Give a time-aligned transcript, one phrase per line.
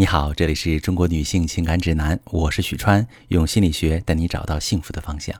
[0.00, 5.34] 你好，这里是中国女性情感指南，我是许川，用心理学带你找到幸福的方向。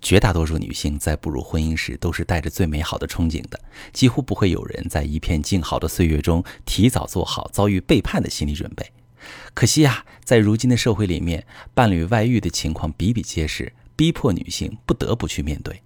[0.00, 3.60] 绝大多数女性在步入婚姻时都是带着最美好的憧憬的，
[3.92, 8.90] 几乎不会有人在一片静好的岁月中提早做好遭遇背叛的心理准备。
[9.52, 15.82] 可惜啊，在如今的社会里面，伴侣外遇的情况比比皆是，逼迫女性不得不去面对。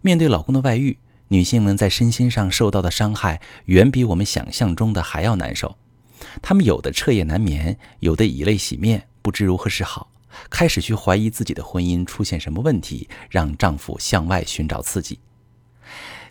[0.00, 0.98] 面对老公的外遇，
[1.28, 5.76] 女性们在身心上受到的伤害远比我们想象中的还要难受。
[6.40, 10.10] 他们有的彻夜难眠，有的以泪洗面，不知如何是好，
[10.48, 15.18] 开始去怀疑自己的婚姻出现什么问题，让丈夫向外寻找刺激。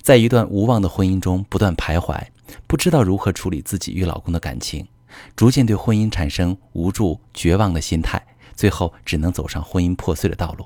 [0.02, 2.20] 在一段无望的婚姻中不断徘徊，
[2.66, 4.88] 不知道如何处理自己与老公的感情，
[5.36, 8.20] 逐渐对婚姻产生无助、绝望的心态，
[8.56, 10.66] 最后只能走上婚姻破碎的道路。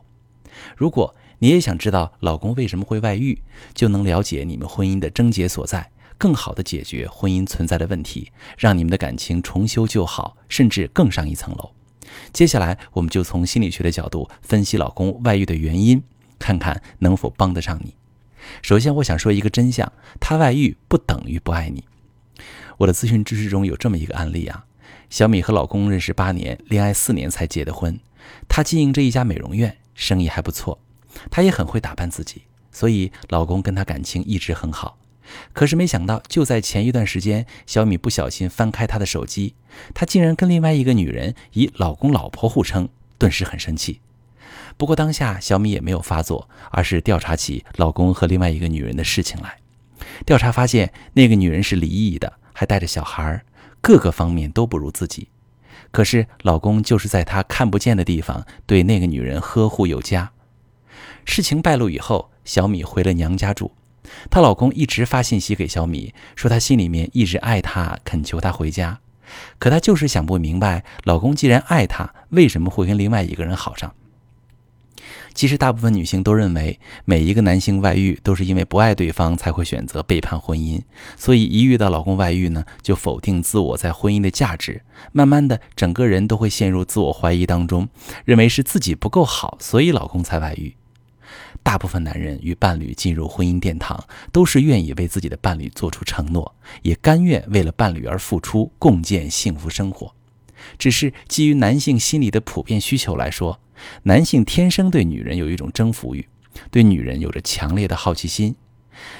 [0.77, 3.41] 如果你也想知道老公为什么会外遇，
[3.73, 5.91] 就能了解你们婚姻的症结所在。
[6.17, 11.71] 更好的解决婚姻存在的问题，让你们的感情重修旧好，甚至更上一层楼。
[12.31, 16.01] 接下来，我们就从心理学的角度分析老公外遇的原因，
[16.39, 17.95] 看看能否帮得上你。
[18.61, 21.83] 首先，我想说一个真相：他外遇不等于不爱你。
[22.77, 24.65] 我的咨询知识中有这么一个案例啊，
[25.09, 27.99] 小米和老公认识八年，恋爱四年才结的婚。
[28.47, 30.79] 她经营着一家美容院，生意还不错，
[31.29, 34.97] 她也很会打扮自己，所以老公跟她感情一直很好。
[35.53, 39.55] 可是没想到，就在前一段时间，小米不小心翻开他的手机，
[39.91, 44.01] 他竟然跟另外一个女人以老公老婆互称，顿时很生气。
[44.77, 49.57] 不过当下小米也没有发作，而是调查起老公和另外一个女人的事情来。
[50.27, 53.43] 调查发现，那个女人是离异的，还带着小孩，
[53.81, 55.29] 各个方面都不如自己。
[55.89, 60.31] 可是老公就是在她看不见的地方对那个女人呵护有加。
[61.25, 63.71] 事情败露以后，小米回了娘家住。
[64.29, 68.99] 她老公一直发信息给小米，说他心里面一直爱她，恳求她回家。
[69.57, 73.93] 可她就是想不明白，老公既然爱她，为什么会跟另外一个人好上？
[75.33, 80.81] 其实，大部分女性都认为，每一个男性外遇都是因为不爱对方才会选择背叛婚姻，
[81.17, 87.89] 所以一遇到老公外遇呢，就否定自我在婚姻的价值，慢慢的，整个人都会陷入自我怀疑当中，
[88.23, 90.73] 认为是自己不够好，所以老公才外遇。
[91.65, 100.13] 大部分男人与伴侣进入婚姻殿堂，都是愿意为自己的伴侣做出承诺，也甘愿为了伴侣而付出，共建幸福生活。
[100.77, 103.59] 只是基于男性心理的普遍需求来说，
[104.03, 106.27] 男性天生对女人有一种征服欲，
[106.69, 108.55] 对女人有着强烈的好奇心。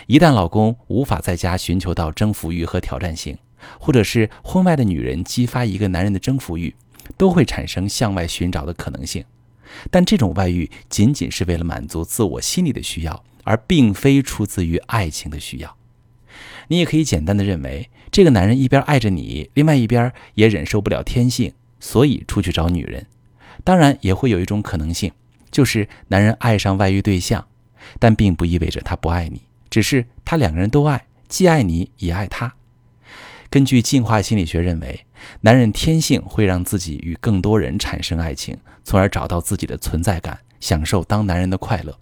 [0.06, 3.36] 一旦老公无法在家寻求到征服欲和挑战性，
[3.80, 6.76] 或者是婚外的女人激发一个男人的征服欲，
[7.18, 9.26] 都会产生向外寻找的可能性。
[9.92, 15.78] 但这种外遇仅仅是为了满足自我心理的需要，而并非出自于爱情的需要。
[16.68, 23.06] 你也可以简单的认为，这个男人一边爱着你，另外一边也忍受不了天性，所以出去找女人。
[23.64, 25.12] 当然，也会有一种可能性，
[25.52, 27.48] 就是男人爱上外遇对象，
[28.00, 32.54] 但并不意味着他不爱你，只是他两个人都爱，既爱你也爱他。
[33.50, 35.06] 根据进化心理学认为，
[35.42, 41.98] 男人天性会让自己与更多人产生爱情，从而找到自己的存在感，享受当男人的快乐。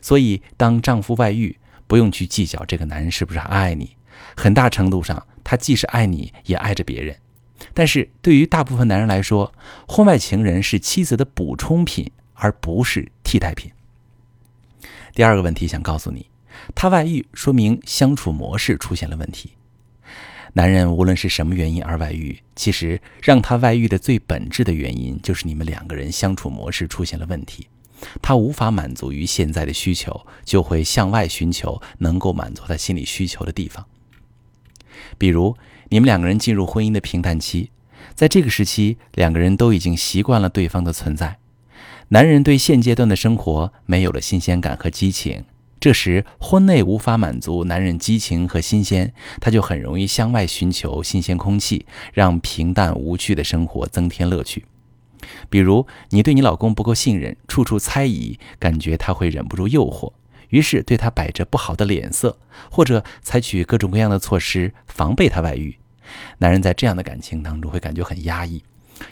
[0.00, 3.96] 所以，当丈夫外遇，不用去计较这个男人是不是爱你，
[4.36, 7.16] 很大程度上，他既是爱你，也爱着别人。
[7.74, 9.52] 但是对于大部分男人来说，
[9.88, 13.70] 婚外情人是妻子的补充品，而不是替代品。
[15.14, 16.26] 第二个问题想告诉你，
[16.74, 19.52] 他外遇说明相处模式出现了问题。
[20.52, 27.68] 男人无论是什么原因而外遇，其实让他外遇的最本质的原因就是你们两个人相处模式出现了问题。
[28.20, 33.84] 他无法满足于现在的需求，就会向外寻求能够满足他心理需求的地方。
[35.18, 35.56] 比如，
[35.90, 37.70] 你们两个人进入婚姻的平淡期，
[38.14, 41.38] 在这个时期，两个人都已经习惯了对方的存在。
[42.08, 45.44] 男人对现阶段的生活没有了新鲜感和激情。
[45.80, 54.66] 这时，婚内无法满足男人激情和新鲜，他就很容易向外寻求新鲜空气，让平淡无趣的生活增添乐趣。
[55.48, 60.12] 比如，你对你老公不够信任，处处猜疑，感觉他会忍不住诱惑，
[60.50, 62.38] 于是对他摆着不好的脸色，
[62.70, 65.78] 或者采取各种各样的措施防备他外遇。
[66.38, 68.62] 男人在这样的感情当中会感觉很压抑，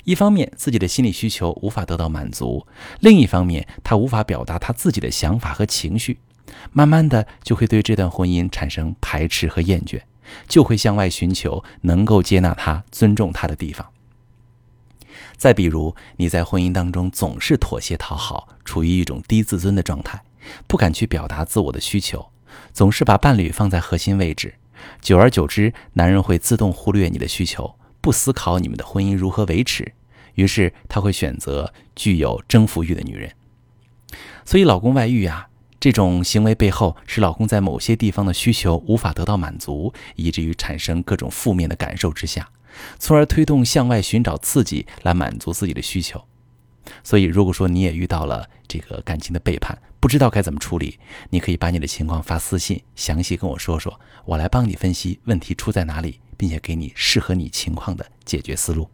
[0.04, 2.66] 一方面自己的心理需求无法得到满足，
[3.00, 6.19] 另一方面他无法表达他自己的想法和情绪。
[6.72, 10.00] 慢慢的就会对这段婚姻产生排斥和厌倦，
[10.46, 13.86] 就会向外寻求能够接纳他、尊重他的地方。
[15.36, 20.20] 再比如，你在婚姻当中总是妥协讨好，处于一种低自尊的状态，
[20.66, 22.30] 不敢去表达自我的需求，
[22.72, 24.54] 总是把伴侣放在核心位置，
[25.00, 29.92] 久而久之，男人会自动忽略你的需求，不思考你们的婚姻如何维持，
[30.34, 33.32] 于是他会选择具有征服欲的女人。
[34.44, 35.48] 所以，老公外遇啊，
[35.80, 42.48] 这种行为背后是老公在某些地方的需求无法得到满足，以至于产生各种负面的感受之下，
[42.98, 46.25] 从而推动向外寻找刺激来满足自己的需求。
[47.04, 50.98] 所以，如果说你也遇到了这个感情的背叛，不知道该怎么处理，
[51.30, 58.88] 你可以把你的情况发私信，详细跟我说说，我来帮你分析问题出在哪里，并且给你适合你情况的解决思路。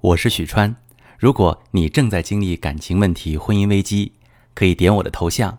[0.00, 0.74] 我是许川，
[1.18, 4.12] 如果你正在经历感情问题、婚姻危机，
[4.54, 5.58] 可以点我的头像，